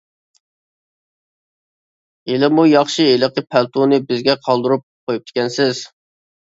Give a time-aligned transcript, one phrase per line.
[2.31, 5.89] ھېلىمۇ ياخشى ھېلىقى پەلتونى بىزگە قالدۇرۇپ قويۇپتىكەنسىز!